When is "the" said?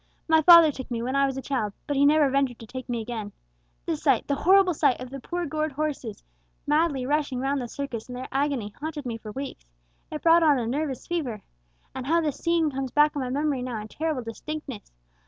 3.85-3.95, 4.27-4.33, 5.11-5.19, 7.61-7.67, 12.19-12.31